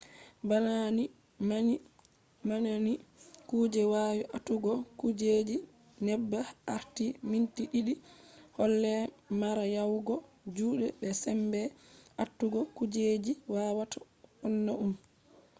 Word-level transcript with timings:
bana 0.49 0.73
ni 0.97 1.05
man 2.59 2.65
ni 2.85 2.93
kuje 3.49 3.81
wawi 3.93 4.21
atugo 4.37 4.73
kujeji 4.99 5.55
neɓa 6.05 6.39
har 6.69 6.83
minti 7.29 7.63
ɗiɗi 7.71 7.93
dole 8.57 8.93
mara 9.39 9.63
yawugo 9.75 10.15
juɗe 10.55 10.85
be 10.99 11.07
sembe 11.21 11.59
atugo 12.23 12.59
kujeji 12.77 13.31
wawata 13.53 13.97
wonna 14.41 14.71
ɗum 14.79 14.91